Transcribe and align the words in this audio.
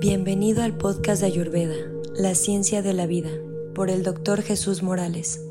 Bienvenido 0.00 0.62
al 0.62 0.78
podcast 0.78 1.20
de 1.20 1.26
Ayurveda, 1.26 1.74
la 2.14 2.34
ciencia 2.34 2.80
de 2.80 2.94
la 2.94 3.04
vida, 3.04 3.28
por 3.74 3.90
el 3.90 4.02
doctor 4.02 4.40
Jesús 4.40 4.82
Morales. 4.82 5.44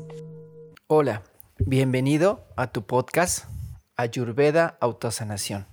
Hola, 0.88 1.22
bienvenido 1.58 2.44
a 2.56 2.72
tu 2.72 2.82
podcast 2.82 3.44
Ayurveda 3.94 4.76
Autosanación. 4.80 5.68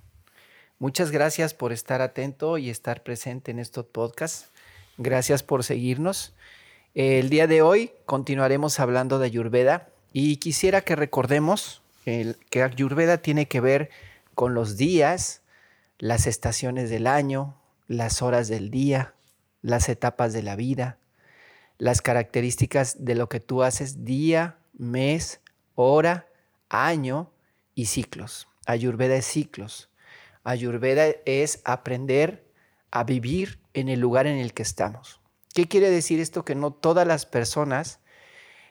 Muchas 0.78 1.10
gracias 1.10 1.54
por 1.54 1.72
estar 1.72 2.02
atento 2.02 2.56
y 2.56 2.70
estar 2.70 3.02
presente 3.02 3.50
en 3.50 3.58
estos 3.58 3.84
podcasts. 3.86 4.48
Gracias 4.96 5.42
por 5.42 5.64
seguirnos. 5.64 6.32
El 6.94 7.30
día 7.30 7.48
de 7.48 7.62
hoy 7.62 7.90
continuaremos 8.06 8.78
hablando 8.78 9.18
de 9.18 9.26
Ayurveda 9.26 9.88
y 10.12 10.36
quisiera 10.36 10.82
que 10.82 10.94
recordemos 10.94 11.82
que 12.04 12.62
Ayurveda 12.62 13.18
tiene 13.18 13.48
que 13.48 13.60
ver 13.60 13.90
con 14.36 14.54
los 14.54 14.76
días, 14.76 15.40
las 15.98 16.28
estaciones 16.28 16.90
del 16.90 17.08
año, 17.08 17.56
las 17.88 18.22
horas 18.22 18.46
del 18.48 18.70
día, 18.70 19.14
las 19.62 19.88
etapas 19.88 20.32
de 20.32 20.42
la 20.42 20.54
vida, 20.54 20.98
las 21.78 22.02
características 22.02 23.04
de 23.04 23.14
lo 23.14 23.28
que 23.28 23.40
tú 23.40 23.62
haces 23.62 24.04
día, 24.04 24.58
mes, 24.74 25.40
hora, 25.74 26.28
año 26.68 27.32
y 27.74 27.86
ciclos. 27.86 28.48
Ayurveda 28.66 29.16
es 29.16 29.26
ciclos. 29.26 29.90
Ayurveda 30.44 31.06
es 31.24 31.62
aprender 31.64 32.46
a 32.90 33.04
vivir 33.04 33.58
en 33.74 33.88
el 33.88 34.00
lugar 34.00 34.26
en 34.26 34.38
el 34.38 34.54
que 34.54 34.62
estamos. 34.62 35.20
¿Qué 35.54 35.66
quiere 35.66 35.90
decir 35.90 36.20
esto? 36.20 36.44
Que 36.44 36.54
no 36.54 36.72
todas 36.72 37.06
las 37.06 37.26
personas 37.26 38.00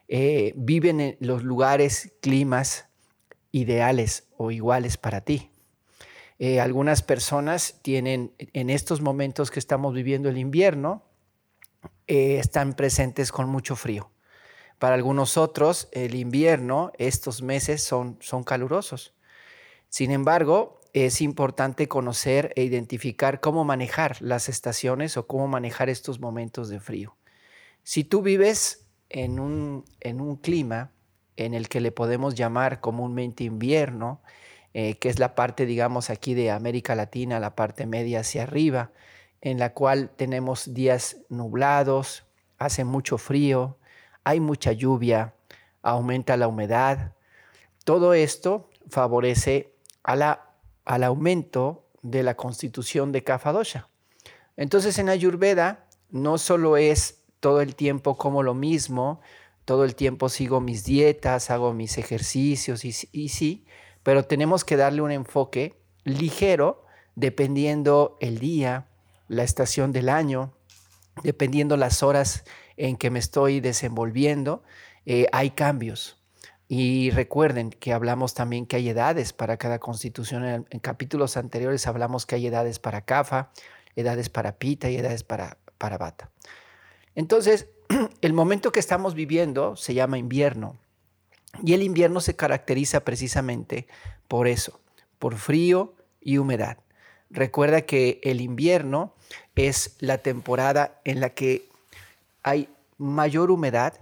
eh, 0.07 0.53
viven 0.55 1.01
en 1.01 1.17
los 1.19 1.43
lugares, 1.43 2.13
climas 2.21 2.87
ideales 3.51 4.27
o 4.37 4.51
iguales 4.51 4.97
para 4.97 5.21
ti. 5.21 5.51
Eh, 6.39 6.59
algunas 6.59 7.01
personas 7.01 7.79
tienen, 7.81 8.33
en 8.37 8.69
estos 8.69 9.01
momentos 9.01 9.49
que 9.49 9.59
estamos 9.59 9.93
viviendo 9.93 10.29
el 10.29 10.37
invierno, 10.37 11.03
eh, 12.07 12.37
están 12.39 12.73
presentes 12.73 13.31
con 13.31 13.49
mucho 13.49 13.75
frío. 13.75 14.11
Para 14.79 14.95
algunos 14.95 15.37
otros, 15.37 15.89
el 15.91 16.13
invierno, 16.13 16.91
estos 16.97 17.41
meses 17.41 17.81
son, 17.81 18.17
son 18.21 18.43
calurosos. 18.43 19.15
Sin 19.89 20.11
embargo, 20.11 20.79
es 20.93 21.21
importante 21.21 21.87
conocer 21.87 22.53
e 22.55 22.63
identificar 22.63 23.39
cómo 23.39 23.63
manejar 23.63 24.21
las 24.21 24.49
estaciones 24.49 25.17
o 25.17 25.27
cómo 25.27 25.47
manejar 25.47 25.89
estos 25.89 26.19
momentos 26.19 26.69
de 26.69 26.79
frío. 26.79 27.17
Si 27.83 28.03
tú 28.03 28.21
vives 28.21 28.85
en 29.09 29.39
un, 29.39 29.85
en 29.99 30.21
un 30.21 30.35
clima 30.37 30.91
en 31.35 31.53
el 31.53 31.69
que 31.69 31.81
le 31.81 31.91
podemos 31.91 32.35
llamar 32.35 32.79
comúnmente 32.79 33.43
invierno, 33.43 34.21
eh, 34.73 34.95
que 34.95 35.09
es 35.09 35.19
la 35.19 35.35
parte, 35.35 35.65
digamos, 35.65 36.09
aquí 36.09 36.33
de 36.33 36.51
América 36.51 36.95
Latina, 36.95 37.39
la 37.39 37.55
parte 37.55 37.85
media 37.85 38.21
hacia 38.21 38.43
arriba, 38.43 38.91
en 39.41 39.59
la 39.59 39.73
cual 39.73 40.09
tenemos 40.15 40.73
días 40.73 41.17
nublados, 41.29 42.25
hace 42.57 42.83
mucho 42.83 43.17
frío, 43.17 43.77
hay 44.23 44.39
mucha 44.39 44.71
lluvia, 44.71 45.33
aumenta 45.81 46.37
la 46.37 46.47
humedad. 46.47 47.13
Todo 47.83 48.13
esto 48.13 48.69
favorece 48.89 49.73
al 50.03 51.03
aumento 51.03 51.85
de 52.01 52.23
la 52.23 52.35
constitución 52.35 53.11
de 53.11 53.23
Kapha 53.23 53.53
Entonces 54.55 54.99
en 54.99 55.09
Ayurveda 55.09 55.87
no 56.09 56.37
solo 56.37 56.77
es 56.77 57.23
todo 57.39 57.61
el 57.61 57.75
tiempo 57.75 58.17
como 58.17 58.43
lo 58.43 58.53
mismo, 58.53 59.21
todo 59.65 59.83
el 59.83 59.95
tiempo 59.95 60.29
sigo 60.29 60.61
mis 60.61 60.85
dietas, 60.85 61.49
hago 61.49 61.73
mis 61.73 61.97
ejercicios 61.97 62.85
y, 62.85 62.93
sí, 62.93 63.65
pero 64.07 64.23
tenemos 64.23 64.63
que 64.63 64.77
darle 64.77 65.01
un 65.01 65.11
enfoque 65.11 65.75
ligero 66.05 66.85
dependiendo 67.15 68.17
el 68.21 68.39
día, 68.39 68.87
la 69.27 69.43
estación 69.43 69.91
del 69.91 70.07
año, 70.07 70.53
dependiendo 71.23 71.75
las 71.75 72.03
horas 72.03 72.45
en 72.77 72.95
que 72.95 73.09
me 73.09 73.19
estoy 73.19 73.59
desenvolviendo, 73.59 74.63
eh, 75.05 75.27
hay 75.33 75.49
cambios. 75.49 76.23
Y 76.69 77.09
recuerden 77.09 77.69
que 77.69 77.91
hablamos 77.91 78.33
también 78.33 78.65
que 78.65 78.77
hay 78.77 78.87
edades 78.87 79.33
para 79.33 79.57
cada 79.57 79.77
constitución. 79.77 80.65
En, 80.69 80.79
capítulos 80.79 81.35
anteriores 81.35 81.85
hablamos 81.85 82.25
que 82.25 82.35
hay 82.35 82.47
edades 82.47 82.79
para 82.79 83.01
Kafa, 83.01 83.51
edades 83.97 84.29
para 84.29 84.57
Pita 84.57 84.89
y 84.89 84.95
edades 84.95 85.25
para, 85.25 85.57
para 85.77 85.97
Bata. 85.97 86.31
Entonces, 87.13 87.67
el 88.21 88.31
momento 88.31 88.71
que 88.71 88.79
estamos 88.79 89.15
viviendo 89.15 89.75
se 89.75 89.93
llama 89.93 90.17
invierno. 90.17 90.77
Y 91.63 91.73
el 91.73 91.83
invierno 91.83 92.21
se 92.21 92.35
caracteriza 92.35 93.03
precisamente 93.03 93.87
por 94.27 94.47
eso, 94.47 94.79
por 95.19 95.37
frío 95.37 95.95
y 96.21 96.37
humedad. 96.37 96.77
Recuerda 97.29 97.81
que 97.81 98.19
el 98.23 98.41
invierno 98.41 99.13
es 99.55 99.95
la 99.99 100.19
temporada 100.19 101.01
en 101.03 101.19
la 101.19 101.31
que 101.31 101.67
hay 102.43 102.69
mayor 102.97 103.51
humedad, 103.51 103.99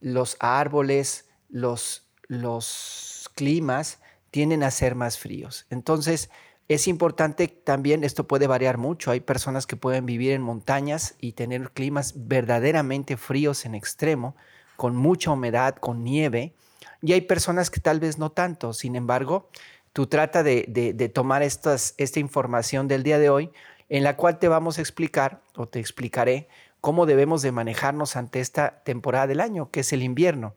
los 0.00 0.36
árboles, 0.40 1.26
los, 1.48 2.06
los 2.28 3.30
climas 3.34 3.98
tienden 4.30 4.62
a 4.62 4.70
ser 4.70 4.94
más 4.94 5.18
fríos. 5.18 5.66
Entonces, 5.70 6.30
es 6.68 6.88
importante 6.88 7.48
también, 7.48 8.02
esto 8.04 8.26
puede 8.26 8.46
variar 8.46 8.78
mucho, 8.78 9.10
hay 9.10 9.20
personas 9.20 9.66
que 9.66 9.76
pueden 9.76 10.06
vivir 10.06 10.32
en 10.32 10.42
montañas 10.42 11.14
y 11.20 11.32
tener 11.32 11.70
climas 11.72 12.14
verdaderamente 12.16 13.16
fríos 13.16 13.66
en 13.66 13.74
extremo, 13.74 14.34
con 14.76 14.96
mucha 14.96 15.30
humedad, 15.30 15.76
con 15.76 16.02
nieve, 16.02 16.54
y 17.02 17.12
hay 17.12 17.22
personas 17.22 17.70
que 17.70 17.80
tal 17.80 18.00
vez 18.00 18.18
no 18.18 18.30
tanto. 18.30 18.72
Sin 18.72 18.96
embargo, 18.96 19.50
tú 19.92 20.06
trata 20.06 20.42
de, 20.42 21.10
tomar 21.12 21.42
estas, 21.42 21.94
esta 21.98 22.20
información 22.20 22.88
del 22.88 23.02
día 23.02 23.18
de 23.18 23.28
hoy, 23.28 23.50
en 23.88 24.04
la 24.04 24.16
cual 24.16 24.38
te 24.38 24.48
vamos 24.48 24.78
a 24.78 24.80
explicar 24.80 25.42
o 25.56 25.66
te 25.66 25.80
explicaré 25.80 26.48
cómo 26.80 27.04
debemos 27.04 27.42
de 27.42 27.52
manejarnos 27.52 28.16
ante 28.16 28.40
esta 28.40 28.82
temporada 28.84 29.26
del 29.26 29.40
año, 29.40 29.70
que 29.70 29.80
es 29.80 29.92
el 29.92 30.02
invierno. 30.02 30.54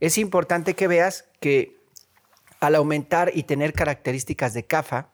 Es 0.00 0.18
importante 0.18 0.74
que 0.74 0.88
veas 0.88 1.24
que 1.40 1.80
al 2.60 2.74
aumentar 2.74 3.30
y 3.34 3.44
tener 3.44 3.72
características 3.72 4.52
de 4.52 4.66
CAFA, 4.66 5.08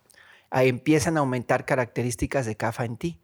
empiezan 0.50 1.16
a 1.16 1.20
aumentar 1.20 1.64
características 1.64 2.46
de 2.46 2.56
CAFA 2.56 2.84
en 2.84 2.96
ti, 2.96 3.20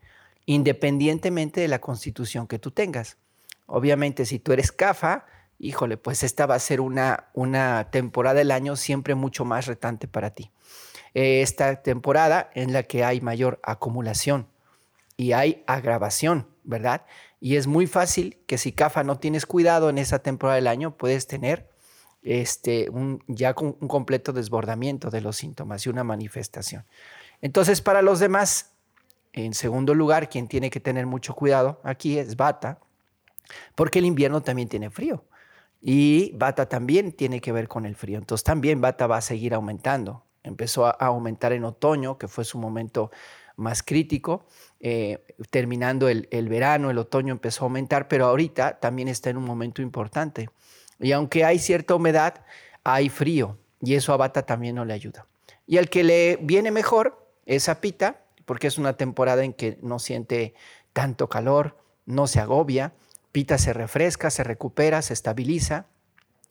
independientemente 0.47 1.61
de 1.61 1.69
la 1.69 1.81
constitución 1.81 2.47
que 2.47 2.59
tú 2.59 2.71
tengas. 2.71 3.17
Obviamente, 3.67 4.27
si 4.27 4.39
tú 4.39 4.53
eres 4.53 4.71
CAFA, 4.71 5.27
híjole, 5.63 5.97
pues 5.97 6.25
esta 6.25 6.45
va 6.47 6.57
a 6.57 6.59
ser 6.59 6.81
una, 6.81 7.29
una 7.35 7.89
temporada 7.93 8.35
del 8.35 8.51
año 8.51 8.75
siempre 8.75 9.15
mucho 9.15 9.45
más 9.45 9.67
retante 9.67 10.09
para 10.09 10.31
ti. 10.31 10.51
Eh, 11.15 11.41
esta 11.41 11.83
temporada 11.83 12.51
en 12.55 12.73
la 12.73 12.83
que 12.83 13.05
hay 13.05 13.21
mayor 13.21 13.61
acumulación 13.63 14.49
y 15.17 15.33
hay 15.33 15.63
agravación, 15.69 16.49
¿verdad? 16.65 17.07
Y 17.41 17.57
es 17.57 17.69
muy 17.69 17.87
fácil 17.87 18.39
que 18.47 18.59
si 18.59 18.73
CAFA 18.73 19.05
no 19.05 19.19
tienes 19.19 19.47
cuidado 19.47 19.89
en 19.89 19.99
esa 19.99 20.19
temporada 20.19 20.57
del 20.57 20.67
año, 20.67 20.97
puedes 20.97 21.29
tener 21.29 21.71
este, 22.23 22.91
un, 22.91 23.23
ya 23.29 23.55
un 23.61 23.89
completo 23.89 24.33
desbordamiento 24.33 25.11
de 25.11 25.21
los 25.21 25.37
síntomas 25.37 25.87
y 25.87 25.91
una 25.91 26.03
manifestación. 26.03 26.85
Entonces, 27.41 27.81
para 27.81 28.03
los 28.03 28.19
demás, 28.19 28.73
en 29.33 29.55
segundo 29.55 29.95
lugar, 29.95 30.29
quien 30.29 30.49
tiene 30.49 30.71
que 30.71 30.81
tener 30.81 31.07
mucho 31.07 31.35
cuidado 31.35 31.81
aquí 31.85 32.19
es 32.19 32.35
Bata, 32.37 32.81
porque 33.77 34.01
el 34.01 34.07
invierno 34.07 34.41
también 34.41 34.69
tiene 34.69 34.91
frío. 34.91 35.25
Y 35.85 36.31
Bata 36.37 36.69
también 36.69 37.11
tiene 37.13 37.41
que 37.41 37.51
ver 37.51 37.67
con 37.67 37.85
el 37.87 37.97
frío. 37.97 38.19
Entonces 38.19 38.45
también 38.45 38.81
Bata 38.81 39.09
va 39.09 39.17
a 39.17 39.21
seguir 39.21 39.53
aumentando. 39.53 40.25
Empezó 40.45 40.87
a 40.87 40.91
aumentar 40.91 41.53
en 41.53 41.65
otoño, 41.65 42.19
que 42.19 42.29
fue 42.29 42.45
su 42.45 42.57
momento 42.57 43.11
más 43.57 43.83
crítico. 43.83 44.47
Eh, 44.79 45.25
terminando 45.51 46.09
el, 46.09 46.49
verano, 46.49 46.91
el 46.91 46.99
otoño 46.99 47.33
empezó 47.33 47.65
a 47.65 47.67
aumentar, 47.67 48.07
pero 48.07 48.27
ahorita 48.27 48.79
también 48.79 49.09
está 49.09 49.31
en 49.31 49.37
un 49.37 49.45
momento 49.45 49.83
importante. 49.83 50.51
Y 51.01 51.11
aunque 51.11 51.45
hay 51.45 51.59
cierta 51.59 51.97
humedad, 51.97 52.45
hay 52.85 53.09
frío 53.09 53.59
y 53.81 53.95
eso 53.95 54.13
a 54.13 54.17
Bata 54.17 54.43
también 54.43 54.77
no 54.77 54.85
le 54.85 54.95
ayuda. 54.95 55.27
Y 55.67 55.79
al 55.79 55.91
que 55.91 56.05
le 56.05 56.39
viene 56.41 56.71
mejor 56.71 57.27
es 57.45 57.69
a 57.69 57.81
Pita, 57.81 58.23
porque 58.45 58.69
es 58.69 58.79
una 58.79 58.97
temporada 58.97 59.45
en 59.45 59.53
que 59.53 59.79
no 59.83 59.99
siente 59.99 60.55
tanto 60.93 61.29
calor, 61.29 61.77
no 62.07 62.27
se 62.27 62.41
agobia, 62.41 62.93
Pita 63.33 63.59
se 63.59 63.73
refresca, 63.73 64.31
se 64.31 64.45
recupera, 64.45 65.03
se 65.03 65.15
estabiliza 65.15 65.87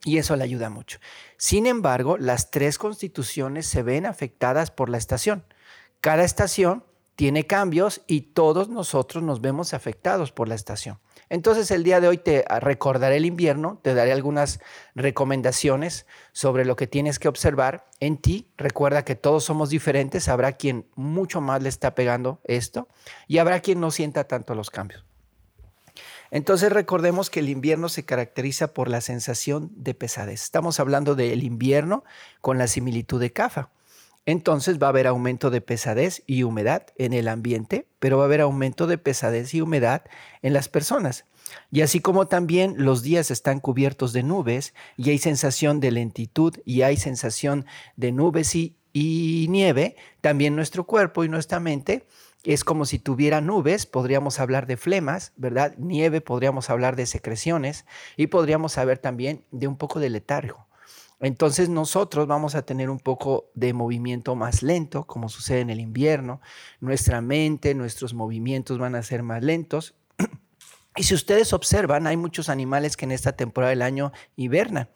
y 0.04 0.18
eso 0.18 0.36
le 0.36 0.44
ayuda 0.44 0.68
mucho. 0.68 0.98
Sin 1.36 1.66
embargo, 1.66 2.18
las 2.18 2.50
tres 2.50 2.76
constituciones 2.76 3.66
se 3.66 3.82
ven 3.82 4.04
afectadas 4.04 4.70
por 4.70 4.88
la 4.88 4.98
estación. 4.98 5.44
Cada 6.00 6.24
estación 6.24 6.84
tiene 7.14 7.46
cambios 7.46 8.02
y 8.06 8.22
todos 8.22 8.68
nosotros 8.68 9.22
nos 9.22 9.40
vemos 9.40 9.74
afectados 9.74 10.32
por 10.32 10.48
la 10.48 10.54
estación. 10.54 10.98
Entonces 11.28 11.70
el 11.70 11.84
día 11.84 12.00
de 12.00 12.08
hoy 12.08 12.18
te 12.18 12.44
recordaré 12.60 13.16
el 13.16 13.26
invierno, 13.26 13.78
te 13.82 13.94
daré 13.94 14.12
algunas 14.12 14.60
recomendaciones 14.94 16.06
sobre 16.32 16.64
lo 16.64 16.74
que 16.74 16.86
tienes 16.86 17.18
que 17.18 17.28
observar 17.28 17.86
en 18.00 18.16
ti. 18.16 18.50
Recuerda 18.56 19.04
que 19.04 19.14
todos 19.14 19.44
somos 19.44 19.70
diferentes, 19.70 20.28
habrá 20.28 20.52
quien 20.52 20.86
mucho 20.96 21.40
más 21.40 21.62
le 21.62 21.68
está 21.68 21.94
pegando 21.94 22.40
esto 22.44 22.88
y 23.28 23.38
habrá 23.38 23.60
quien 23.60 23.80
no 23.80 23.90
sienta 23.90 24.24
tanto 24.24 24.54
los 24.54 24.70
cambios. 24.70 25.04
Entonces 26.32 26.72
recordemos 26.72 27.28
que 27.28 27.40
el 27.40 27.50
invierno 27.50 27.90
se 27.90 28.06
caracteriza 28.06 28.72
por 28.72 28.88
la 28.88 29.02
sensación 29.02 29.70
de 29.76 29.92
pesadez. 29.92 30.42
Estamos 30.42 30.80
hablando 30.80 31.14
del 31.14 31.44
invierno 31.44 32.04
con 32.40 32.56
la 32.56 32.66
similitud 32.66 33.20
de 33.20 33.32
CAFA. 33.32 33.68
entonces 34.24 34.80
va 34.80 34.86
a 34.86 34.90
haber 34.90 35.08
aumento 35.08 35.50
de 35.50 35.60
pesadez 35.60 36.22
y 36.26 36.44
humedad 36.44 36.86
en 36.96 37.12
el 37.12 37.28
ambiente, 37.28 37.86
pero 37.98 38.16
va 38.16 38.24
a 38.24 38.26
haber 38.26 38.40
aumento 38.40 38.86
de 38.86 38.96
pesadez 38.96 39.52
y 39.52 39.60
humedad 39.60 40.04
en 40.40 40.54
las 40.54 40.68
personas. 40.68 41.26
Y 41.70 41.82
así 41.82 42.00
como 42.00 42.26
también 42.26 42.76
los 42.78 43.02
días 43.02 43.30
están 43.30 43.60
cubiertos 43.60 44.14
de 44.14 44.22
nubes 44.22 44.72
y 44.96 45.10
hay 45.10 45.18
sensación 45.18 45.80
de 45.80 45.90
lentitud 45.90 46.56
y 46.64 46.80
hay 46.80 46.96
sensación 46.96 47.66
de 47.96 48.10
nubes 48.12 48.54
y, 48.54 48.76
nieve, 49.50 49.96
también 50.22 50.56
nuestro 50.56 50.84
cuerpo 50.84 51.24
y 51.24 51.28
nuestra 51.28 51.60
mente 51.60 52.06
es 52.44 52.64
como 52.64 52.84
si 52.84 52.98
tuviera 52.98 53.40
nubes, 53.40 53.86
podríamos 53.86 54.40
hablar 54.40 54.66
de 54.66 54.76
flemas, 54.76 55.32
¿verdad? 55.36 55.74
Nieve, 55.78 56.20
podríamos 56.20 56.70
hablar 56.70 56.96
de 56.96 57.06
secreciones 57.06 57.86
y 58.16 58.26
podríamos 58.26 58.72
saber 58.72 58.98
también 58.98 59.44
de 59.50 59.68
un 59.68 59.76
poco 59.76 60.00
de 60.00 60.10
letargo. 60.10 60.66
Entonces 61.20 61.68
nosotros 61.68 62.26
vamos 62.26 62.56
a 62.56 62.62
tener 62.62 62.90
un 62.90 62.98
poco 62.98 63.50
de 63.54 63.72
movimiento 63.72 64.34
más 64.34 64.64
lento, 64.64 65.06
como 65.06 65.28
sucede 65.28 65.60
en 65.60 65.70
el 65.70 65.78
invierno. 65.78 66.40
Nuestra 66.80 67.20
mente, 67.20 67.74
nuestros 67.74 68.12
movimientos 68.12 68.78
van 68.78 68.96
a 68.96 69.02
ser 69.04 69.22
más 69.22 69.42
lentos. 69.42 69.94
Y 70.94 71.04
si 71.04 71.14
ustedes 71.14 71.54
observan, 71.54 72.06
hay 72.06 72.18
muchos 72.18 72.50
animales 72.50 72.98
que 72.98 73.06
en 73.06 73.12
esta 73.12 73.32
temporada 73.32 73.70
del 73.70 73.80
año 73.80 74.12
hibernan. 74.36 74.90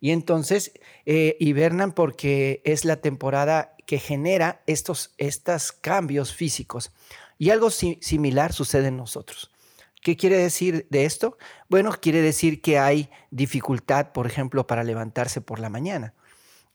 Y 0.00 0.10
entonces 0.10 0.72
eh, 1.04 1.36
hibernan 1.40 1.92
porque 1.92 2.60
es 2.64 2.84
la 2.84 2.96
temporada 2.96 3.74
que 3.86 3.98
genera 3.98 4.62
estos, 4.66 5.14
estos 5.18 5.72
cambios 5.72 6.34
físicos. 6.34 6.92
Y 7.38 7.50
algo 7.50 7.70
similar 7.70 8.52
sucede 8.52 8.88
en 8.88 8.96
nosotros. 8.96 9.50
¿Qué 10.02 10.16
quiere 10.16 10.38
decir 10.38 10.86
de 10.90 11.04
esto? 11.04 11.36
Bueno, 11.68 11.92
quiere 12.00 12.20
decir 12.20 12.62
que 12.62 12.78
hay 12.78 13.10
dificultad, 13.30 14.12
por 14.12 14.26
ejemplo, 14.26 14.66
para 14.66 14.84
levantarse 14.84 15.40
por 15.40 15.58
la 15.58 15.68
mañana. 15.68 16.14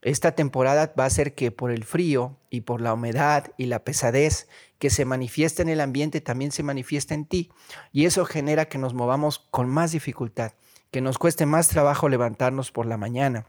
Esta 0.01 0.33
temporada 0.33 0.93
va 0.99 1.05
a 1.05 1.09
ser 1.09 1.35
que 1.35 1.51
por 1.51 1.71
el 1.71 1.83
frío 1.83 2.37
y 2.49 2.61
por 2.61 2.81
la 2.81 2.93
humedad 2.93 3.51
y 3.57 3.67
la 3.67 3.83
pesadez 3.83 4.47
que 4.79 4.89
se 4.89 5.05
manifiesta 5.05 5.61
en 5.61 5.69
el 5.69 5.79
ambiente 5.79 6.21
también 6.21 6.51
se 6.51 6.63
manifiesta 6.63 7.13
en 7.13 7.25
ti. 7.25 7.51
Y 7.93 8.05
eso 8.05 8.25
genera 8.25 8.65
que 8.65 8.79
nos 8.79 8.95
movamos 8.95 9.39
con 9.51 9.69
más 9.69 9.91
dificultad, 9.91 10.53
que 10.91 11.01
nos 11.01 11.17
cueste 11.17 11.45
más 11.45 11.69
trabajo 11.69 12.09
levantarnos 12.09 12.71
por 12.71 12.85
la 12.85 12.97
mañana, 12.97 13.45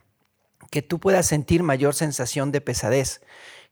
que 0.71 0.81
tú 0.81 1.01
puedas 1.01 1.27
sentir 1.27 1.63
mayor 1.63 1.95
sensación 1.95 2.53
de 2.53 2.61
pesadez, 2.61 3.21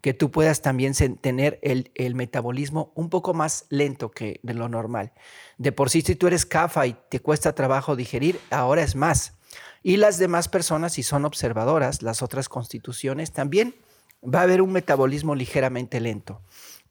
que 0.01 0.15
tú 0.15 0.31
puedas 0.31 0.63
también 0.63 0.95
tener 1.21 1.61
el, 1.63 2.15
metabolismo 2.15 2.93
un 2.95 3.11
poco 3.11 3.35
más 3.35 3.67
lento 3.69 4.11
que 4.11 4.41
de 4.43 4.55
lo 4.55 4.69
normal. 4.69 5.13
De 5.59 5.73
por 5.73 5.91
sí, 5.91 6.03
si 6.03 6.17
tú 6.17 6.27
eres 6.27 6.47
CAFA 6.47 6.87
y 6.87 6.97
te 7.11 7.21
cuesta 7.21 7.55
trabajo 7.55 7.97
digerir, 7.97 8.41
ahora 8.51 8.83
es 8.83 8.97
más. 8.97 9.35
Y 9.83 9.99
las 9.99 10.19
demás 10.19 10.49
personas, 10.49 10.95
si 10.95 11.03
son 11.03 11.25
observadoras, 11.25 12.03
las 12.03 12.23
otras 12.23 12.49
constituciones, 12.49 13.33
también 13.33 13.75
va 14.23 14.41
a 14.41 14.45
haber 14.45 14.63
un 14.63 14.73
metabolismo 14.73 15.35
ligeramente 15.35 16.01
lento. 16.01 16.43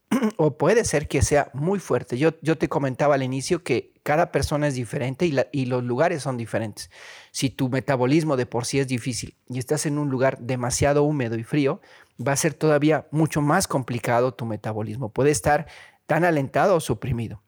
o 0.38 0.58
puede 0.58 0.86
ser 0.86 1.08
que 1.08 1.22
sea 1.22 1.52
muy 1.54 1.80
fuerte. 1.80 2.18
Yo, 2.18 2.34
te 2.34 2.70
comentaba 2.70 3.16
al 3.16 3.24
inicio 3.24 3.64
que 3.64 3.94
cada 4.04 4.32
persona 4.32 4.68
es 4.68 4.74
diferente 4.74 5.26
y, 5.26 5.38
y, 5.52 5.66
los 5.66 5.84
lugares 5.84 6.24
son 6.24 6.38
diferentes. 6.38 6.90
Si 7.32 7.50
tu 7.50 7.70
metabolismo 7.70 8.36
de 8.38 8.46
por 8.46 8.66
sí 8.66 8.80
es 8.80 8.88
difícil 8.88 9.36
y 9.48 9.60
estás 9.60 9.86
en 9.86 9.98
un 9.98 10.10
lugar 10.10 10.40
demasiado 10.40 11.04
húmedo 11.04 11.38
y 11.38 11.44
frío, 11.44 11.82
va 12.26 12.34
a 12.34 12.38
ser 12.38 12.54
todavía 12.54 13.08
mucho 13.12 13.42
más 13.42 13.68
complicado 13.68 14.34
tu 14.34 14.46
metabolismo. 14.46 15.10
Puede 15.10 15.32
estar 15.32 15.68
tan 16.06 16.26
alentado 16.26 16.76
o 16.76 16.80
suprimido. 16.80 17.42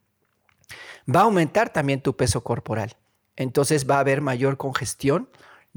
Va 1.14 1.22
a 1.22 1.24
aumentar 1.24 1.74
también 1.74 2.02
tu 2.02 2.16
peso 2.16 2.44
corporal. 2.44 2.96
Entonces 3.36 3.90
va 3.90 3.98
a 3.98 4.02
haber 4.02 4.22
mayor 4.22 4.58
congestión, 4.58 5.30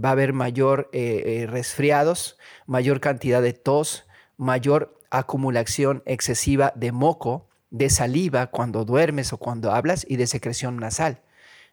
va 0.02 0.10
a 0.10 0.12
haber 0.12 0.32
mayor 0.32 0.90
eh, 0.92 1.22
eh, 1.42 1.46
resfriados, 1.46 2.38
mayor 2.66 3.00
cantidad 3.00 3.40
de 3.40 3.52
tos, 3.52 4.06
mayor 4.37 5.00
acumulación 5.19 6.02
excesiva 6.06 6.72
de 6.76 6.93
moco, 6.93 7.49
de 7.70 7.90
saliva 7.90 8.49
cuando 8.49 8.84
duermes 8.84 9.32
o 9.32 9.38
cuando 9.38 9.72
hablas 9.72 10.06
y 10.08 10.16
de 10.16 10.26
secreción 10.26 10.76
nasal. 10.76 11.22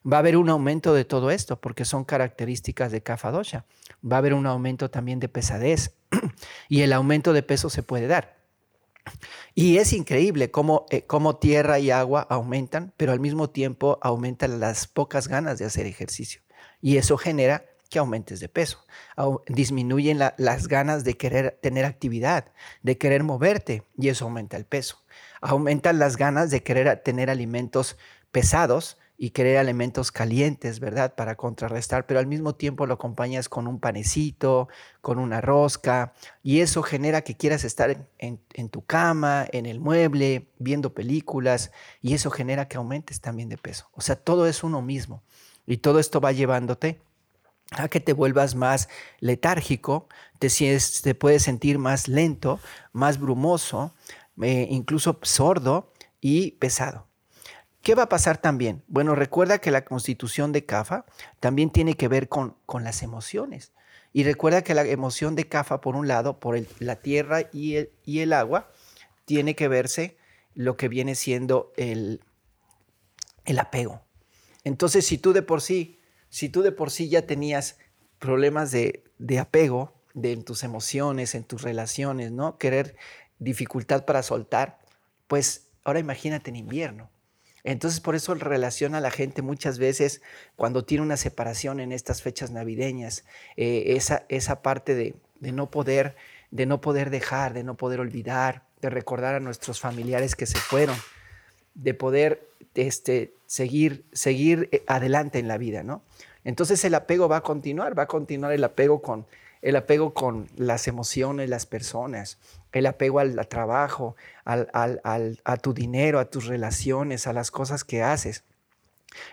Va 0.09 0.17
a 0.17 0.19
haber 0.19 0.37
un 0.37 0.49
aumento 0.49 0.93
de 0.93 1.05
todo 1.05 1.29
esto 1.29 1.61
porque 1.61 1.85
son 1.85 2.05
características 2.05 2.91
de 2.91 3.03
kapha 3.03 3.31
dosha. 3.31 3.65
Va 4.03 4.15
a 4.15 4.19
haber 4.19 4.33
un 4.33 4.47
aumento 4.47 4.89
también 4.89 5.19
de 5.19 5.29
pesadez 5.29 5.95
y 6.69 6.81
el 6.81 6.93
aumento 6.93 7.33
de 7.33 7.43
peso 7.43 7.69
se 7.69 7.83
puede 7.83 8.07
dar. 8.07 8.41
Y 9.53 9.77
es 9.77 9.93
increíble 9.93 10.51
cómo, 10.51 10.85
eh, 10.89 11.03
cómo, 11.05 11.37
tierra 11.37 11.79
y 11.79 11.91
agua 11.91 12.25
aumentan, 12.29 12.93
pero 12.97 13.11
al 13.11 13.19
mismo 13.19 13.49
tiempo 13.49 13.99
aumentan 14.01 14.59
las 14.59 14.87
pocas 14.87 15.27
ganas 15.27 15.59
de 15.59 15.65
hacer 15.65 15.85
ejercicio. 15.85 16.41
Y 16.81 16.97
eso 16.97 17.17
genera 17.17 17.65
que 17.91 17.99
aumentes 17.99 18.39
de 18.39 18.49
peso. 18.49 18.83
disminuyen 19.47 20.17
las 20.17 20.67
ganas 20.67 21.03
de 21.03 21.17
querer 21.17 21.59
tener 21.61 21.85
actividad, 21.85 22.45
de 22.81 22.97
querer 22.97 23.23
moverte, 23.23 23.83
y 23.97 24.07
eso 24.07 24.25
aumenta 24.25 24.57
el 24.57 24.65
peso. 24.65 25.03
Aumentan 25.41 25.99
las 25.99 26.17
ganas 26.17 26.49
de 26.49 26.63
querer 26.63 27.03
tener 27.03 27.29
alimentos 27.29 27.97
pesados 28.31 28.97
y 29.17 29.31
querer 29.31 29.57
alimentos 29.57 30.11
calientes, 30.11 30.79
¿verdad? 30.79 31.13
Para 31.15 31.35
contrarrestar, 31.35 32.07
pero 32.07 32.19
al 32.19 32.27
mismo 32.27 32.55
tiempo 32.55 32.87
lo 32.87 32.93
acompañas 32.95 33.49
con 33.49 33.67
un 33.67 33.79
panecito, 33.79 34.69
con 35.01 35.19
una 35.19 35.41
rosca, 35.41 36.13
y 36.41 36.61
eso 36.61 36.81
genera 36.81 37.21
que 37.21 37.35
quieras 37.35 37.65
estar 37.65 38.09
en, 38.17 38.69
tu 38.69 38.83
cama, 38.85 39.45
en 39.51 39.65
el 39.67 39.79
mueble, 39.79 40.49
viendo 40.57 40.93
películas, 40.93 41.71
y 42.01 42.13
eso 42.13 42.31
genera 42.31 42.67
que 42.67 42.77
aumentes 42.77 43.19
también 43.19 43.49
de 43.49 43.57
peso. 43.57 43.89
O 43.91 44.01
sea, 44.01 44.15
todo 44.15 44.47
es 44.47 44.63
uno 44.63 44.81
mismo, 44.81 45.23
y 45.67 45.77
todo 45.77 45.99
esto 45.99 46.21
va 46.21 46.31
llevándote 46.31 47.01
a 47.71 47.87
que 47.87 47.99
te 47.99 48.13
vuelvas 48.13 48.55
más 48.55 48.89
letárgico, 49.19 50.09
te, 50.39 50.49
te 51.03 51.15
puedes 51.15 51.43
sentir 51.43 51.79
más 51.79 52.07
lento, 52.07 52.59
más 52.91 53.19
brumoso, 53.19 53.93
eh, 54.41 54.67
incluso 54.69 55.19
sordo 55.21 55.91
y 56.19 56.51
pesado. 56.51 57.07
¿Qué 57.81 57.95
va 57.95 58.03
a 58.03 58.09
pasar 58.09 58.37
también? 58.37 58.83
Bueno, 58.87 59.15
recuerda 59.15 59.59
que 59.59 59.71
la 59.71 59.85
constitución 59.85 60.51
de 60.51 60.65
CAFA 60.65 61.05
también 61.39 61.71
tiene 61.71 61.95
que 61.95 62.07
ver 62.07 62.27
con, 62.27 62.55
con 62.65 62.83
las 62.83 63.01
emociones. 63.01 63.71
Y 64.13 64.23
recuerda 64.23 64.61
que 64.61 64.75
la 64.75 64.85
emoción 64.85 65.35
de 65.35 65.47
CAFA, 65.47 65.79
por 65.81 65.95
un 65.95 66.07
lado, 66.07 66.39
por 66.39 66.61
la 66.79 66.97
tierra 66.97 67.43
y 67.53 67.75
el, 67.75 67.91
y 68.03 68.19
el 68.19 68.33
agua, 68.33 68.69
tiene 69.25 69.55
que 69.55 69.69
verse 69.69 70.17
lo 70.53 70.75
que 70.75 70.89
viene 70.89 71.15
siendo 71.15 71.71
el, 71.77 72.21
el 73.45 73.57
apego. 73.57 74.01
Entonces, 74.65 75.07
si 75.07 75.17
tú 75.17 75.31
de 75.31 75.41
por 75.41 75.61
sí, 75.61 76.00
si 76.31 76.49
tú 76.49 76.63
de 76.63 76.71
por 76.71 76.89
sí 76.89 77.09
ya 77.09 77.27
tenías 77.27 77.77
problemas 78.17 78.71
de, 78.71 79.03
de 79.19 79.37
apego 79.37 79.93
de, 80.13 80.31
en 80.31 80.43
tus 80.43 80.63
emociones, 80.63 81.35
en 81.35 81.43
tus 81.43 81.61
relaciones, 81.61 82.31
¿no? 82.31 82.57
Querer 82.57 82.95
dificultad 83.37 84.05
para 84.05 84.23
soltar, 84.23 84.79
pues 85.27 85.67
ahora 85.83 85.99
imagínate 85.99 86.49
en 86.49 86.55
invierno. 86.55 87.11
Entonces 87.63 87.99
por 87.99 88.15
eso 88.15 88.33
relaciona 88.33 88.99
a 88.99 89.01
la 89.01 89.11
gente 89.11 89.41
muchas 89.41 89.77
veces 89.77 90.21
cuando 90.55 90.85
tiene 90.85 91.03
una 91.03 91.17
separación 91.17 91.79
en 91.79 91.91
estas 91.91 92.21
fechas 92.21 92.49
navideñas, 92.49 93.25
eh, 93.57 93.83
esa, 93.97 94.25
esa 94.29 94.61
parte 94.61 94.95
de, 94.95 95.15
no 95.51 95.69
poder, 95.69 96.15
de 96.49 96.65
no 96.65 96.81
poder 96.81 97.09
dejar, 97.09 97.53
de 97.53 97.63
no 97.63 97.75
poder 97.75 97.99
olvidar, 97.99 98.67
de 98.81 98.89
recordar 98.89 99.35
a 99.35 99.39
nuestros 99.41 99.79
familiares 99.79 100.35
que 100.35 100.45
se 100.45 100.57
fueron, 100.57 100.97
de 101.73 101.93
poder 101.93 102.47
este, 102.75 103.33
seguir, 103.45 104.05
seguir 104.11 104.69
eh, 104.71 104.83
adelante 104.87 105.39
en 105.39 105.47
la 105.47 105.57
vida, 105.57 105.83
¿no? 105.83 106.03
Entonces 106.43 106.83
el 106.85 106.95
apego 106.95 107.27
va 107.27 107.37
a 107.37 107.41
continuar, 107.41 107.97
va 107.97 108.03
a 108.03 108.07
continuar 108.07 108.51
el 108.51 108.63
apego 108.63 109.01
con, 109.01 109.27
el 109.61 109.75
apego 109.75 110.13
con 110.13 110.49
las 110.55 110.87
emociones, 110.87 111.49
las 111.49 111.65
personas, 111.65 112.39
el 112.71 112.85
apego 112.87 113.19
al, 113.19 113.47
trabajo, 113.47 114.15
a 114.45 115.57
tu 115.57 115.73
dinero, 115.73 116.19
a 116.19 116.25
tus 116.25 116.45
relaciones, 116.47 117.27
a 117.27 117.33
las 117.33 117.51
cosas 117.51 117.83
que 117.83 118.01
haces. 118.01 118.43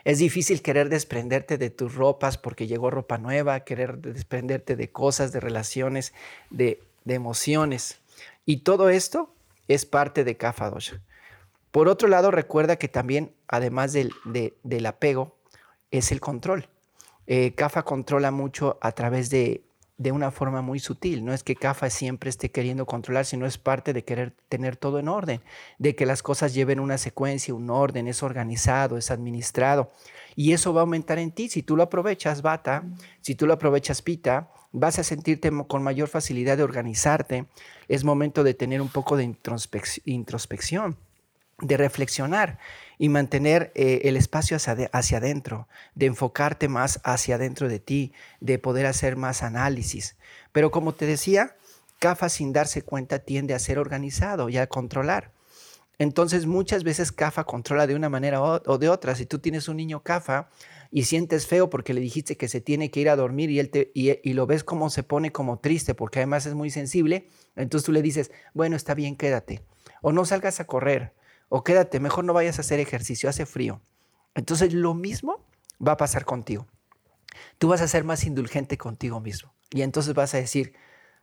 Es 0.05 0.19
difícil 0.19 0.63
querer 0.63 0.89
desprenderte 0.89 1.57
de 1.57 1.71
tus 1.71 1.95
ropas 1.95 2.37
porque 2.37 2.67
llegó 2.67 2.91
ropa 2.91 3.19
nueva, 3.19 3.61
querer 3.61 3.99
desprenderte 3.99 4.77
de 4.77 4.91
cosas, 4.91 5.33
de 5.33 5.41
relaciones, 5.41 6.13
de, 6.51 6.83
emociones. 7.07 8.01
Y 8.45 8.59
todo 8.59 8.91
esto 8.91 9.33
es 9.67 9.87
parte 9.87 10.25
de 10.25 10.37
Kapha 10.37 10.71
Por 11.79 11.87
otro 11.87 12.09
lado, 12.09 12.33
recuerda 12.33 12.75
que 12.75 12.89
también, 12.89 13.37
además 13.47 13.93
del, 13.93 14.11
del 14.65 14.85
apego, 14.85 15.37
es 15.93 16.11
el 16.11 16.19
control. 16.19 16.69
Eh, 17.29 17.55
controla 17.85 18.33
mucho 18.33 18.79
a 18.81 18.91
través 18.91 19.31
de 19.31 19.63
de 19.97 20.13
una 20.13 20.31
forma 20.31 20.63
muy 20.63 20.79
sutil. 20.79 21.25
No 21.25 21.35
es 21.35 21.43
que 21.43 21.57
CAFA 21.57 21.91
siempre 21.91 22.31
esté 22.31 22.51
queriendo 22.51 22.87
controlar, 22.87 23.27
sino 23.27 23.47
es 23.47 23.59
parte 23.59 23.93
de 23.93 24.05
querer 24.05 24.33
tener 24.49 24.77
todo 24.77 24.99
en 24.99 25.09
orden, 25.09 25.41
de 25.79 25.95
que 25.95 26.07
las 26.07 26.23
cosas 26.23 26.55
lleven 26.55 26.81
una 26.81 26.99
secuencia, 26.99 27.55
un 27.55 27.69
orden, 27.69 28.09
es 28.09 28.23
organizado, 28.23 28.97
es 28.97 29.11
administrado. 29.11 29.91
Y 30.37 30.53
eso 30.53 30.73
va 30.73 30.81
a 30.81 30.83
aumentar 30.83 31.19
en 31.19 31.33
ti. 31.33 31.49
Si 31.49 31.63
tú 31.63 31.77
lo 31.77 31.83
aprovechas, 31.83 32.43
Bata, 32.43 32.85
si 33.21 33.35
tú 33.35 33.47
lo 33.47 33.55
aprovechas, 33.55 34.03
Pita, 34.03 34.51
vas 34.73 34.99
a 35.01 35.05
sentirte 35.05 35.51
con 35.67 35.83
mayor 35.83 36.09
facilidad 36.09 36.57
de 36.57 36.63
organizarte. 36.63 37.47
Es 37.89 38.05
momento 38.05 38.45
de 38.45 38.55
tener 38.55 38.81
un 38.81 38.89
poco 38.89 39.17
de 39.17 39.25
introspección, 40.05 40.97
de 41.61 41.77
reflexionar 41.77 42.59
y 42.99 43.09
mantener 43.09 43.73
eh, 43.75 44.03
el 44.05 44.17
espacio 44.17 44.57
hacia, 44.57 44.89
hacia 44.93 45.19
adentro, 45.19 45.69
de 45.95 46.07
enfocarte 46.07 46.69
más 46.69 47.01
hacia 47.05 47.37
adentro 47.37 47.69
de 47.69 47.79
ti, 47.79 48.13
de 48.41 48.59
poder 48.59 48.87
hacer 48.87 49.17
más 49.17 49.43
análisis. 49.43 50.17
Pero 50.53 50.71
como 50.71 50.95
te 50.95 51.07
decía, 51.07 51.57
Kafa 51.99 52.29
sin 52.29 52.53
darse 52.53 52.83
cuenta 52.83 53.19
tiende 53.19 53.55
a 53.55 53.59
ser 53.59 53.79
organizado 53.79 54.49
y 54.49 54.57
a 54.57 54.67
controlar. 54.69 55.33
Entonces 55.99 56.47
muchas 56.47 56.85
veces 56.85 57.11
CAFA 57.11 57.45
controla 57.45 57.89
de 57.89 57.97
una 57.97 58.09
manera 58.09 58.41
o 58.41 58.79
de 58.79 58.89
otra. 58.89 59.17
Si 59.17 59.27
tú 59.27 59.41
tienes 59.41 59.69
un 59.69 59.77
niño 59.77 60.03
CAFA 60.05 60.49
y 60.93 61.05
sientes 61.05 61.47
feo 61.47 61.69
porque 61.69 61.93
le 61.93 62.01
dijiste 62.01 62.37
que 62.37 62.47
se 62.47 62.61
tiene 62.61 62.91
que 62.91 63.01
ir 63.01 63.11
a 63.11 63.17
dormir 63.17 63.51
y, 63.51 63.59
él 63.59 63.71
te, 63.71 63.91
y, 63.95 64.33
lo 64.33 64.47
ves 64.47 64.63
como 64.63 64.91
se 64.91 65.03
pone 65.03 65.33
como 65.33 65.59
triste 65.59 65.95
porque 65.95 66.21
además 66.21 66.47
es 66.47 66.55
muy 66.55 66.71
sensible, 66.71 67.29
entonces 67.57 67.85
tú 67.85 67.93
le 67.93 68.03
dices, 68.03 68.31
bueno, 68.55 68.77
está 68.77 68.95
bien, 68.95 69.17
quédate. 69.17 69.61
O 70.01 70.13
no 70.13 70.25
salgas 70.25 70.61
a 70.61 70.67
correr. 70.67 71.13
O 71.49 71.65
quédate, 71.65 72.01
mejor 72.01 72.25
no 72.25 72.33
vayas 72.33 72.59
a 72.59 72.61
hacer 72.61 72.81
ejercicio, 72.81 73.29
hace 73.29 73.47
frío. 73.47 73.81
Entonces 74.35 74.73
lo 74.73 74.95
mismo 74.95 75.45
va 75.85 75.93
a 75.93 75.97
pasar 75.97 76.25
contigo. 76.25 76.67
Tú 77.59 77.69
vas 77.69 77.81
a 77.81 77.89
ser 77.89 78.05
más 78.05 78.25
indulgente 78.25 78.77
contigo 78.79 79.21
mismo. 79.21 79.53
Y 79.71 79.83
entonces 79.83 80.15
vas 80.15 80.35
a 80.35 80.39
decir, 80.39 80.75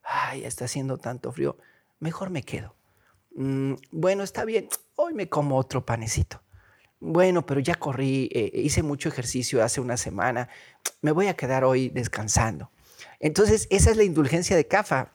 ay, 0.04 0.44
está 0.46 0.66
haciendo 0.66 0.98
tanto 0.98 1.32
frío, 1.32 1.58
mejor 2.00 2.30
me 2.30 2.44
quedo. 2.44 2.76
Mm, 3.36 3.74
bueno, 3.92 4.24
está 4.24 4.46
bien, 4.46 4.70
hoy 4.96 5.14
me 5.14 5.30
como 5.30 5.58
otro 5.58 5.86
panecito. 5.86 6.42
Bueno, 7.00 7.46
pero 7.46 7.60
ya 7.60 7.76
corrí, 7.76 8.30
eh, 8.34 8.52
hice 8.54 8.82
mucho 8.82 9.10
ejercicio 9.10 9.64
hace 9.64 9.82
una 9.82 9.98
semana, 9.98 10.50
me 11.02 11.12
voy 11.12 11.28
a 11.28 11.36
quedar 11.36 11.64
hoy 11.64 11.90
descansando. 11.90 12.72
Entonces, 13.20 13.68
esa 13.70 13.92
es 13.92 13.98
la 13.98 14.04
indulgencia 14.04 14.56
de 14.56 14.68
CAFA. 14.68 15.12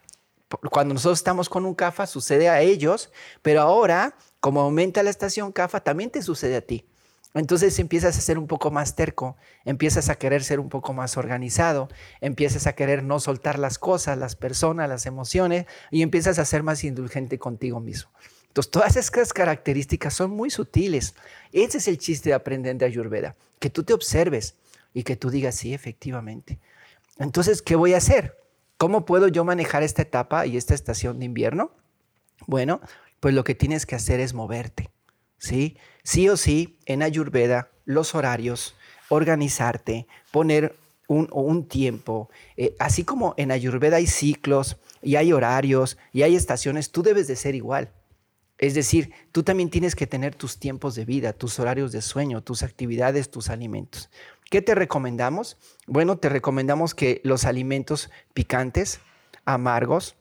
Cuando 0.70 0.94
nosotros 0.94 1.18
estamos 1.18 1.48
con 1.48 1.64
un 1.64 1.74
CAFA, 1.74 2.06
sucede 2.06 2.48
a 2.48 2.60
ellos, 2.60 3.10
pero 3.42 3.60
ahora, 3.60 4.16
como 4.40 4.60
aumenta 4.60 5.02
la 5.02 5.10
estación 5.10 5.52
CAFA, 5.52 5.80
también 5.80 6.10
te 6.10 6.22
sucede 6.22 6.56
a 6.56 6.60
ti. 6.60 6.86
Entonces 7.32 7.78
empiezas 7.78 8.18
a 8.18 8.20
ser 8.20 8.38
un 8.38 8.48
poco 8.48 8.72
más 8.72 8.96
terco, 8.96 9.36
empiezas 9.64 10.08
a 10.08 10.16
querer 10.16 10.42
ser 10.42 10.58
un 10.58 10.68
poco 10.68 10.92
más 10.92 11.16
organizado, 11.16 11.88
empiezas 12.20 12.66
a 12.66 12.72
querer 12.72 13.04
no 13.04 13.20
soltar 13.20 13.58
las 13.58 13.78
cosas, 13.78 14.18
las 14.18 14.34
personas, 14.34 14.88
las 14.88 15.06
emociones 15.06 15.66
y 15.92 16.02
empiezas 16.02 16.40
a 16.40 16.44
ser 16.44 16.64
más 16.64 16.82
indulgente 16.82 17.38
contigo 17.38 17.78
mismo. 17.78 18.10
Entonces, 18.48 18.72
todas 18.72 18.96
esas 18.96 19.32
características 19.32 20.12
son 20.12 20.32
muy 20.32 20.50
sutiles. 20.50 21.14
Ese 21.52 21.78
es 21.78 21.86
el 21.86 21.98
chiste 21.98 22.30
de 22.30 22.34
aprender 22.34 22.76
de 22.76 22.86
Ayurveda, 22.86 23.36
que 23.60 23.70
tú 23.70 23.84
te 23.84 23.92
observes 23.92 24.56
y 24.92 25.04
que 25.04 25.14
tú 25.14 25.30
digas, 25.30 25.54
sí, 25.54 25.72
efectivamente. 25.72 26.58
Entonces, 27.18 27.62
¿qué 27.62 27.76
voy 27.76 27.94
a 27.94 27.98
hacer? 27.98 28.36
¿Cómo 28.80 29.04
puedo 29.04 29.28
yo 29.28 29.44
manejar 29.44 29.82
esta 29.82 30.00
etapa 30.00 30.46
y 30.46 30.56
esta 30.56 30.72
estación 30.72 31.18
de 31.18 31.26
invierno? 31.26 31.70
Bueno, 32.46 32.80
pues 33.20 33.34
lo 33.34 33.44
que 33.44 33.54
tienes 33.54 33.84
que 33.84 33.94
hacer 33.94 34.20
es 34.20 34.32
moverte. 34.32 34.88
¿sí? 35.36 35.76
Sí 36.02 36.30
o 36.30 36.38
sí, 36.38 36.78
en 36.86 37.02
Ayurveda, 37.02 37.68
los 37.84 38.14
horarios, 38.14 38.74
organizarte, 39.10 40.06
poner 40.32 40.78
un, 41.08 41.68
tiempo, 41.68 42.30
eh, 42.56 42.74
así 42.78 43.04
como 43.04 43.34
en 43.36 43.50
Ayurveda 43.50 43.98
hay 43.98 44.06
ciclos 44.06 44.78
y 45.02 45.16
hay 45.16 45.34
horarios 45.34 45.98
y 46.10 46.22
hay 46.22 46.34
estaciones, 46.34 46.90
tú 46.90 47.02
debes 47.02 47.28
de 47.28 47.36
ser 47.36 47.54
igual. 47.54 47.92
Es 48.56 48.72
decir, 48.72 49.12
tú 49.30 49.42
también 49.42 49.68
tienes 49.68 49.94
que 49.94 50.06
tener 50.06 50.34
tus 50.34 50.58
tiempos 50.58 50.94
de 50.94 51.04
vida, 51.04 51.34
tus 51.34 51.58
horarios 51.58 51.92
de 51.92 52.00
sueño, 52.00 52.42
tus 52.42 52.62
actividades, 52.62 53.30
tus 53.30 53.50
alimentos. 53.50 54.08
¿Qué 54.50 54.60
te 54.62 54.74
recomendamos? 54.74 55.56
Bueno, 55.86 56.18
te 56.18 56.28
recomendamos 56.28 56.94
que 56.94 57.20
los 57.24 57.44
alimentos 57.44 58.10
picantes, 58.34 59.00
amargos, 59.44 60.16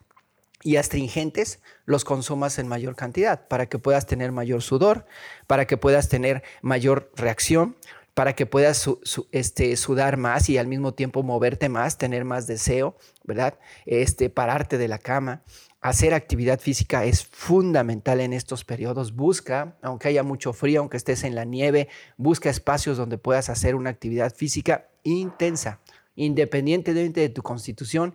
y 0.62 0.76
astringentes 0.76 1.62
los 1.86 2.04
consumas 2.04 2.60
en 2.60 2.68
mayor 2.68 2.96
cantidad 2.96 3.48
para 3.48 3.68
que 3.68 3.80
puedas 3.80 4.06
tener 4.06 4.32
mayor 4.32 4.62
sudor, 4.62 5.06
para 5.48 5.66
que 5.66 5.78
puedas 5.78 6.10
tener 6.10 6.44
mayor 6.62 7.12
reacción, 7.16 7.76
para 8.14 8.34
que 8.34 8.46
puedas 8.46 8.90
este, 9.32 9.76
sudar 9.78 10.18
más 10.18 10.50
y 10.50 10.58
al 10.58 10.68
mismo 10.68 10.94
tiempo 10.94 11.24
moverte 11.24 11.70
más, 11.70 11.98
tener 11.98 12.26
más 12.26 12.48
deseo, 12.48 12.98
¿verdad? 13.24 13.60
Este, 13.86 14.30
pararte 14.30 14.78
de 14.78 14.88
la 14.88 14.98
cama. 14.98 15.44
Hacer 15.82 16.14
actividad 16.14 16.60
física 16.60 17.06
es 17.06 17.26
fundamental 17.26 18.20
en 18.20 18.34
estos 18.34 18.66
periodos. 18.66 19.16
Busca, 19.16 19.78
aunque 19.82 20.10
haya 20.10 20.24
mucho 20.24 20.52
frío, 20.52 20.82
aunque 20.82 20.98
estés 20.98 21.24
en 21.24 21.36
la 21.36 21.46
nieve, 21.46 21.88
busca 22.18 22.50
espacios 22.50 22.98
donde 22.98 23.18
puedas 23.18 23.50
hacer 23.50 23.76
una 23.76 23.90
actividad 23.90 24.36
física 24.36 24.90
intensa, 25.04 25.80
independientemente 26.16 27.22
de 27.22 27.30
tu 27.30 27.42
constitución 27.42 28.14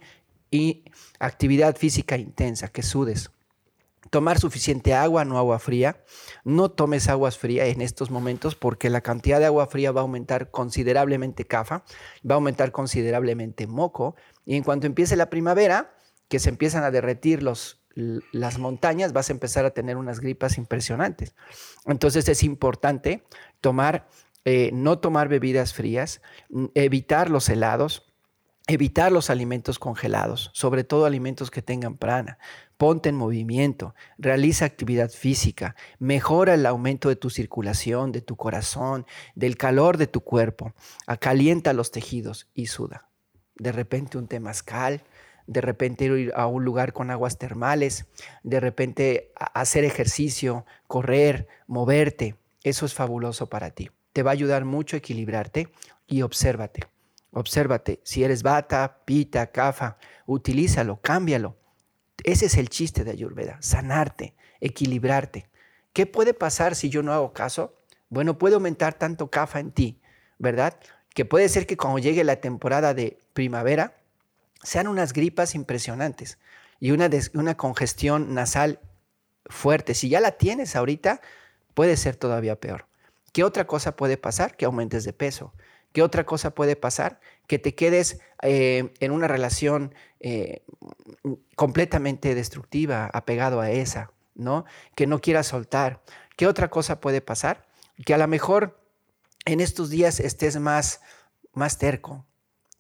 y 0.51 0.85
actividad 1.19 1.77
física 1.77 2.19
intensa, 2.19 2.69
que 2.69 2.83
sudes. 2.83 3.31
Tomar 4.11 4.39
suficiente 4.39 4.95
agua, 4.95 5.25
no 5.25 5.39
agua 5.39 5.59
fría. 5.59 6.05
No 6.45 6.71
tomes 6.71 7.09
aguas 7.09 7.39
frías 7.39 7.69
en 7.69 7.81
estos 7.81 8.11
momentos 8.11 8.55
porque 8.55 8.91
la 8.91 9.01
cantidad 9.01 9.39
de 9.39 9.47
agua 9.47 9.67
fría 9.67 9.93
va 9.93 10.01
a 10.01 10.03
aumentar 10.03 10.51
considerablemente 10.51 11.47
cafa, 11.47 11.85
va 12.29 12.35
a 12.35 12.37
aumentar 12.37 12.73
considerablemente 12.73 13.67
moco. 13.67 14.17
Y 14.45 14.57
en 14.57 14.63
cuanto 14.63 14.87
empiece 14.87 15.17
la 15.17 15.31
primavera, 15.31 15.95
que 16.29 16.39
se 16.39 16.49
empiezan 16.49 16.85
a 16.85 16.91
derretir 16.91 17.43
los, 17.43 17.83
las 17.95 18.59
montañas, 18.59 19.13
vas 19.13 19.31
a 19.31 19.33
empezar 19.33 19.65
a 19.65 19.71
tener 19.71 19.97
unas 19.97 20.21
gripas 20.21 20.59
impresionantes. 20.59 21.35
Entonces 21.87 22.29
es 22.29 22.43
importante 22.43 23.25
tomar, 23.61 24.09
eh, 24.45 24.71
no 24.73 24.99
tomar 24.99 25.29
bebidas 25.29 25.75
frías, 25.75 26.21
evitar 26.75 27.31
los 27.31 27.49
helados, 27.49 28.15
Evitar 28.67 29.13
los 29.13 29.29
alimentos 29.29 29.79
congelados, 29.79 30.51
sobre 30.55 30.85
todo 30.85 31.05
alimentos 31.05 31.51
que 31.51 31.61
tengan 31.61 31.99
prana. 31.99 32.39
Ponte 32.77 33.09
en 33.09 33.15
movimiento, 33.15 33.95
realiza 34.19 34.65
actividad 34.65 35.11
física, 35.11 35.77
mejora 35.99 36.55
el 36.55 36.67
aumento 36.67 37.09
de 37.09 37.17
tu 37.17 37.31
circulación, 37.31 38.11
de 38.11 38.21
tu 38.21 38.37
corazón, 38.37 39.07
del 39.35 39.57
calor 39.57 39.97
de 39.97 40.09
tu 40.09 40.23
cuerpo, 40.23 40.75
acalienta 41.07 41.73
los 41.73 41.93
tejidos 41.93 42.49
y 42.55 42.67
suda. 42.67 43.09
De 43.57 43.71
repente 43.71 44.19
un 44.19 44.27
temazcal, 44.27 45.05
de 45.47 45.61
repente 45.61 46.07
ir 46.07 46.33
a 46.35 46.47
un 46.47 46.65
lugar 46.65 46.93
con 46.93 47.11
aguas 47.11 47.39
termales, 47.39 48.07
de 48.43 48.61
repente 48.61 49.33
hacer 49.37 49.85
ejercicio, 49.85 50.65
correr, 50.87 51.47
moverte. 51.67 52.37
Eso 52.63 52.87
es 52.87 52.95
fabuloso 52.95 53.49
para 53.49 53.71
ti. 53.71 53.91
Te 54.13 54.23
va 54.23 54.31
a 54.31 54.33
ayudar 54.33 54.65
mucho 54.65 54.97
a 54.97 54.99
equilibrarte 54.99 55.69
y 56.07 56.23
obsérvate. 56.23 56.83
Obsérvate, 57.31 58.01
si 58.05 58.25
eres 58.25 58.43
bata, 58.43 59.01
pita, 59.05 59.49
cafa, 59.49 59.99
utilízalo, 60.27 61.01
cámbialo. 61.03 61.57
Ese 62.25 62.47
es 62.47 62.57
el 62.57 62.71
chiste 62.71 63.05
de 63.05 63.11
Ayurveda, 63.11 63.59
sanarte, 63.61 64.35
equilibrarte. 64.61 65.47
¿Qué 65.93 66.07
puede 66.07 66.33
pasar 66.33 66.75
si 66.75 66.89
yo 66.89 67.03
no 67.03 67.13
hago 67.13 67.35
caso? 67.35 67.77
Bueno, 68.09 68.39
puede 68.39 68.55
aumentar 68.55 68.95
tanto 68.95 69.31
cafa 69.31 69.61
en 69.61 69.73
ti, 69.73 70.01
¿verdad? 70.39 70.81
Que 71.11 71.27
puede 71.27 71.51
ser 71.51 71.67
que 71.67 71.77
cuando 71.77 71.99
llegue 71.99 72.25
la 72.25 72.37
temporada 72.37 72.95
de 72.95 73.19
primavera 73.35 73.95
sean 74.63 74.89
unas 74.89 75.13
gripas 75.13 75.55
impresionantes 75.55 76.39
y 76.81 76.93
una, 76.93 77.11
una 77.35 77.57
congestión 77.57 78.33
nasal 78.33 78.81
fuerte. 79.47 79.93
Si 79.93 80.09
ya 80.09 80.21
la 80.21 80.33
tienes 80.33 80.77
ahorita, 80.77 81.21
puede 81.75 81.99
ser 81.99 82.17
todavía 82.17 82.59
peor. 82.59 82.87
¿Qué 83.33 83.45
otra 83.45 83.67
cosa 83.67 83.97
puede 83.97 84.17
pasar? 84.17 84.57
Que 84.57 84.65
aumentes 84.65 85.05
de 85.05 85.13
peso 85.13 85.53
¿Qué 85.95 86.03
otra 86.03 86.27
cosa 86.27 86.51
puede 86.51 86.75
pasar? 86.75 87.21
Que 87.47 87.59
te 87.59 87.75
quedes 87.75 88.21
eh, 88.43 88.93
en 89.01 89.11
una 89.11 89.29
relación 89.29 89.95
eh, 90.21 90.63
completamente 91.57 92.35
destructiva, 92.35 93.11
apegado 93.13 93.61
a 93.61 93.71
esa, 93.71 94.11
¿no? 94.35 94.65
Que 94.95 95.07
no 95.07 95.21
quieras 95.21 95.49
soltar. 95.49 96.03
¿Qué 96.37 96.47
otra 96.47 96.69
cosa 96.69 97.01
puede 97.01 97.21
pasar? 97.21 97.67
Que 98.05 98.15
a 98.15 98.19
lo 98.19 98.27
mejor 98.27 98.81
en 99.45 99.61
estos 99.61 99.91
días 99.91 100.21
estés 100.21 100.59
más, 100.59 101.01
más 101.53 101.79
terco, 101.79 102.25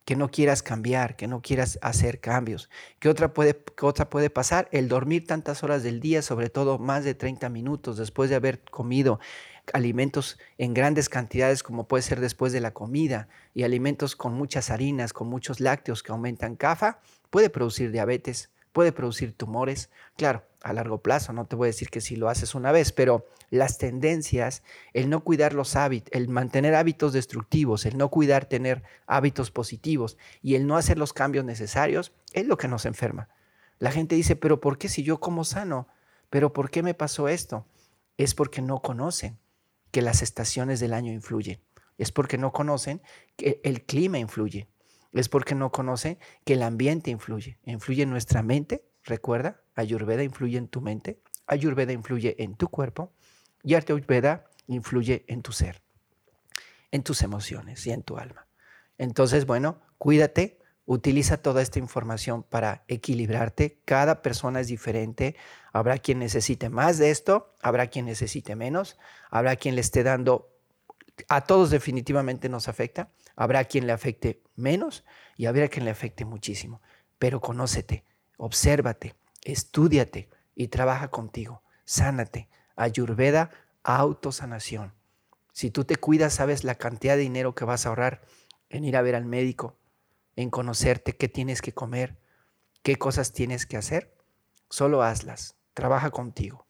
que 0.04 0.16
no 0.16 0.30
quieras 0.30 0.62
cambiar, 0.62 1.16
que 1.16 1.26
no 1.26 1.40
quieras 1.40 1.78
hacer 1.80 2.20
cambios. 2.20 2.68
¿Qué 2.98 3.08
otra, 3.08 3.32
puede, 3.32 3.56
¿Qué 3.76 3.86
otra 3.86 4.10
puede 4.10 4.28
pasar? 4.28 4.68
El 4.70 4.88
dormir 4.88 5.26
tantas 5.26 5.62
horas 5.62 5.82
del 5.82 6.00
día, 6.00 6.20
sobre 6.20 6.50
todo 6.50 6.78
más 6.78 7.04
de 7.04 7.14
30 7.14 7.48
minutos 7.48 7.96
después 7.96 8.28
de 8.28 8.36
haber 8.36 8.60
comido 8.64 9.18
alimentos 9.72 10.38
en 10.58 10.74
grandes 10.74 11.08
cantidades 11.08 11.62
como 11.62 11.88
puede 11.88 12.02
ser 12.02 12.20
después 12.20 12.52
de 12.52 12.60
la 12.60 12.72
comida 12.72 13.28
y 13.54 13.62
alimentos 13.62 14.16
con 14.16 14.34
muchas 14.34 14.70
harinas, 14.70 15.12
con 15.12 15.28
muchos 15.28 15.60
lácteos 15.60 16.02
que 16.02 16.12
aumentan 16.12 16.56
CAFA, 16.56 17.00
puede 17.30 17.50
producir 17.50 17.90
diabetes, 17.90 18.50
puede 18.72 18.92
producir 18.92 19.32
tumores. 19.36 19.90
Claro, 20.16 20.44
a 20.62 20.72
largo 20.72 20.98
plazo, 20.98 21.32
no 21.32 21.46
te 21.46 21.56
voy 21.56 21.66
a 21.66 21.72
decir 21.72 21.90
que 21.90 22.00
si 22.00 22.16
lo 22.16 22.28
haces 22.28 22.54
una 22.54 22.72
vez, 22.72 22.92
pero 22.92 23.26
las 23.50 23.78
tendencias, 23.78 24.62
el 24.92 25.08
no 25.08 25.20
cuidar 25.20 25.54
los 25.54 25.76
hábitos, 25.76 26.10
el 26.12 26.28
mantener 26.28 26.74
hábitos 26.74 27.12
destructivos, 27.12 27.86
el 27.86 27.96
no 27.96 28.10
cuidar 28.10 28.46
tener 28.46 28.82
hábitos 29.06 29.50
positivos 29.50 30.18
y 30.42 30.56
el 30.56 30.66
no 30.66 30.76
hacer 30.76 30.98
los 30.98 31.12
cambios 31.12 31.44
necesarios, 31.44 32.12
es 32.32 32.46
lo 32.46 32.56
que 32.56 32.68
nos 32.68 32.84
enferma. 32.84 33.28
La 33.78 33.90
gente 33.90 34.14
dice, 34.14 34.36
pero 34.36 34.60
¿por 34.60 34.78
qué 34.78 34.88
si 34.88 35.02
yo 35.02 35.20
como 35.20 35.44
sano? 35.44 35.88
¿Pero 36.30 36.52
por 36.52 36.70
qué 36.70 36.82
me 36.82 36.94
pasó 36.94 37.28
esto? 37.28 37.66
Es 38.16 38.34
porque 38.34 38.62
no 38.62 38.80
conocen 38.80 39.38
que 39.94 40.02
las 40.02 40.22
estaciones 40.22 40.80
del 40.80 40.92
año 40.92 41.12
influyen. 41.12 41.60
Es 41.98 42.10
porque 42.10 42.36
no 42.36 42.50
conocen 42.50 43.00
que 43.36 43.60
el 43.62 43.84
clima 43.84 44.18
influye. 44.18 44.66
Es 45.12 45.28
porque 45.28 45.54
no 45.54 45.70
conocen 45.70 46.18
que 46.44 46.54
el 46.54 46.64
ambiente 46.64 47.12
influye. 47.12 47.60
Influye 47.62 48.02
en 48.02 48.10
nuestra 48.10 48.42
mente. 48.42 48.84
Recuerda, 49.04 49.62
Ayurveda 49.76 50.24
influye 50.24 50.58
en 50.58 50.66
tu 50.66 50.80
mente. 50.80 51.20
Ayurveda 51.46 51.92
influye 51.92 52.34
en 52.42 52.56
tu 52.56 52.66
cuerpo. 52.66 53.12
Y 53.62 53.76
Ayurveda 53.76 54.46
influye 54.66 55.24
en 55.28 55.42
tu 55.42 55.52
ser, 55.52 55.80
en 56.90 57.04
tus 57.04 57.22
emociones 57.22 57.86
y 57.86 57.92
en 57.92 58.02
tu 58.02 58.18
alma. 58.18 58.48
Entonces, 58.98 59.46
bueno, 59.46 59.80
cuídate, 59.98 60.58
Utiliza 60.86 61.38
toda 61.38 61.62
esta 61.62 61.78
información 61.78 62.42
para 62.42 62.84
equilibrarte. 62.88 63.80
Cada 63.84 64.20
persona 64.20 64.60
es 64.60 64.68
diferente. 64.68 65.34
Habrá 65.72 65.98
quien 65.98 66.18
necesite 66.18 66.68
más 66.68 66.98
de 66.98 67.10
esto, 67.10 67.54
habrá 67.62 67.86
quien 67.86 68.06
necesite 68.06 68.54
menos, 68.54 68.98
habrá 69.30 69.56
quien 69.56 69.74
le 69.76 69.80
esté 69.80 70.02
dando, 70.02 70.50
a 71.28 71.42
todos 71.42 71.70
definitivamente 71.70 72.48
nos 72.48 72.68
afecta, 72.68 73.10
habrá 73.34 73.64
quien 73.64 73.86
le 73.86 73.92
afecte 73.92 74.42
menos 74.56 75.04
y 75.36 75.46
habrá 75.46 75.68
quien 75.68 75.84
le 75.84 75.90
afecte 75.90 76.24
muchísimo. 76.24 76.82
Pero 77.18 77.40
conócete, 77.40 78.04
obsérvate, 78.36 79.14
estudiate 79.42 80.28
y 80.54 80.68
trabaja 80.68 81.08
contigo. 81.08 81.62
Sánate. 81.84 82.48
Ayurveda, 82.76 83.50
autosanación. 83.84 84.94
Si 85.52 85.70
tú 85.70 85.84
te 85.84 85.96
cuidas, 85.96 86.34
sabes 86.34 86.64
la 86.64 86.74
cantidad 86.74 87.16
de 87.16 87.22
dinero 87.22 87.54
que 87.54 87.64
vas 87.64 87.86
a 87.86 87.90
ahorrar 87.90 88.22
en 88.68 88.84
ir 88.84 88.96
a 88.96 89.02
ver 89.02 89.14
al 89.14 89.24
médico, 89.24 89.76
en 90.36 90.50
conocerte 90.50 91.16
qué 91.16 91.28
tienes 91.28 91.62
que 91.62 91.72
comer, 91.72 92.16
qué 92.82 92.96
cosas 92.96 93.32
tienes 93.32 93.66
que 93.66 93.76
hacer, 93.76 94.14
solo 94.68 95.02
hazlas, 95.02 95.56
trabaja 95.74 96.10
contigo. 96.10 96.66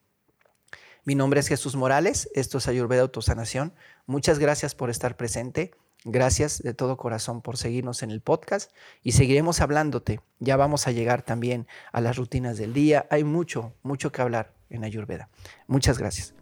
Mi 1.04 1.14
nombre 1.14 1.40
es 1.40 1.48
Jesús 1.48 1.76
Morales, 1.76 2.30
esto 2.34 2.58
es 2.58 2.68
Ayurveda 2.68 3.02
Autosanación. 3.02 3.74
Muchas 4.06 4.38
gracias 4.38 4.74
por 4.74 4.88
estar 4.88 5.16
presente, 5.16 5.72
gracias 6.04 6.62
de 6.62 6.72
todo 6.72 6.96
corazón 6.96 7.42
por 7.42 7.58
seguirnos 7.58 8.02
en 8.02 8.10
el 8.10 8.22
podcast 8.22 8.72
y 9.02 9.12
seguiremos 9.12 9.60
hablándote. 9.60 10.20
Ya 10.38 10.56
vamos 10.56 10.86
a 10.86 10.92
llegar 10.92 11.22
también 11.22 11.66
a 11.92 12.00
las 12.00 12.16
rutinas 12.16 12.56
del 12.56 12.72
día, 12.72 13.06
hay 13.10 13.24
mucho, 13.24 13.74
mucho 13.82 14.12
que 14.12 14.22
hablar 14.22 14.54
en 14.70 14.84
Ayurveda. 14.84 15.28
Muchas 15.66 15.98
gracias. 15.98 16.34